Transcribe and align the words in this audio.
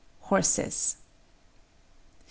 HORSES. 0.21 0.95
Mr. 0.97 0.97